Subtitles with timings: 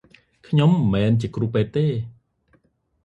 [0.47, 1.87] ខ្ញុំមិនមែនជា គ្រូពេទ្យទេ។